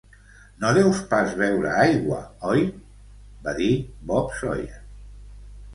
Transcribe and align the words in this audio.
'No 0.61 0.71
deus 0.77 1.01
pas 1.11 1.35
veure 1.41 1.73
aigua, 1.83 2.23
oi?' 2.55 2.65
va 3.45 3.55
dir 3.61 3.73
Bob 4.13 4.35
Sawyer. 4.41 4.83